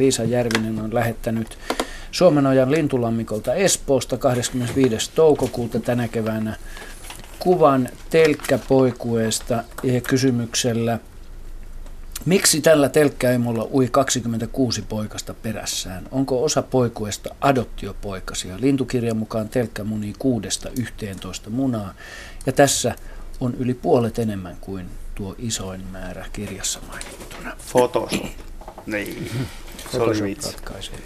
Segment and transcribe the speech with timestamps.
[0.00, 1.58] Liisa Järvinen on lähettänyt
[2.10, 5.10] Suomenojan lintulammikolta Espoosta 25.
[5.14, 6.56] toukokuuta tänä keväänä
[7.38, 10.98] kuvan telkkäpoikueesta ja kysymyksellä–
[12.26, 16.08] Miksi tällä telkkäimolla ui 26 poikasta perässään?
[16.10, 18.56] Onko osa poikuesta adoptiopoikasia?
[18.60, 21.94] Lintukirjan mukaan telkkä munii kuudesta 11 munaa
[22.46, 22.94] ja tässä
[23.40, 27.56] on yli puolet enemmän kuin tuo isoin määrä kirjassa mainittuna.
[27.70, 28.26] Photoshop.
[28.86, 29.30] Niin.
[29.92, 30.56] Se oli vitsi.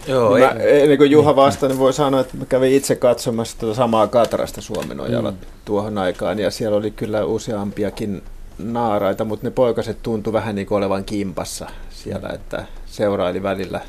[0.06, 3.76] Joo, mä, ennen kuin Juha vastaa, niin voi sanoa, että mä kävin itse katsomassa tuota
[3.76, 5.36] samaa Katrasta Suomenojalla mm.
[5.64, 8.22] tuohon aikaan, ja siellä oli kyllä useampiakin
[8.58, 13.80] naaraita, mutta ne poikaset tuntu vähän niin kuin olevan kimpassa siellä, että seuraili välillä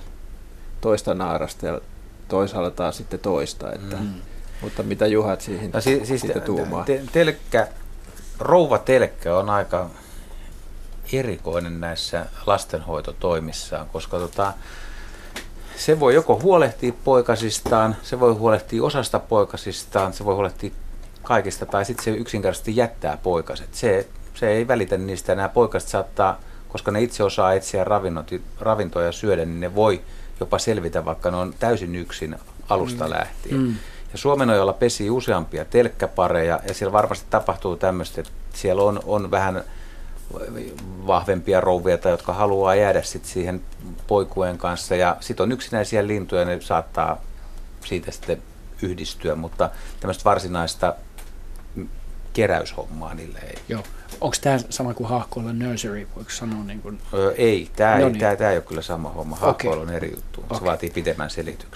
[0.81, 1.81] toista naarasta ja
[2.27, 3.73] toisaalla taas sitten toista.
[3.73, 4.13] Että, mm.
[4.61, 6.83] Mutta mitä Juhat siihen no, si- siis sitten tuumaa?
[6.83, 7.67] Te- telkkä,
[8.39, 9.89] rouva telkkä on aika
[11.13, 14.53] erikoinen näissä lastenhoitotoimissaan, koska tota,
[15.77, 20.71] se voi joko huolehtia poikasistaan, se voi huolehtia osasta poikasistaan, se voi huolehtia
[21.23, 23.69] kaikista, tai sitten se yksinkertaisesti jättää poikaset.
[23.71, 25.35] Se se ei välitä niistä.
[25.35, 30.01] Nämä poikaset saattaa, koska ne itse osaa etsiä ravinnot, ravintoja syödä, niin ne voi
[30.39, 32.35] jopa selvitä, vaikka ne on täysin yksin
[32.69, 33.09] alusta mm.
[33.09, 33.59] lähtien.
[33.59, 33.75] Mm.
[34.11, 39.63] Ja Suomenojalla pesi useampia telkkäpareja ja siellä varmasti tapahtuu tämmöistä, että siellä on, on vähän
[41.07, 43.61] vahvempia rouvia, jotka haluaa jäädä sit siihen
[44.07, 44.95] poikueen kanssa.
[44.95, 47.21] Ja sitten on yksinäisiä lintuja, ne saattaa
[47.85, 48.41] siitä sitten
[48.81, 50.95] yhdistyä, mutta tämmöistä varsinaista
[52.33, 53.55] keräyshommaa niille ei.
[53.69, 53.83] Joo.
[54.21, 56.63] Onko tämä sama kuin hahkoilla nursery, voiko sanoa?
[56.63, 56.99] Niin kuin...
[57.13, 58.19] Öö, ei, tämä no ei, niin.
[58.19, 59.35] tää, tää ei ole kyllä sama homma.
[59.35, 59.87] Hahkoilla okay.
[59.87, 60.41] on eri juttu.
[60.41, 60.57] Okay.
[60.57, 61.71] Se vaatii pitemmän selityksen.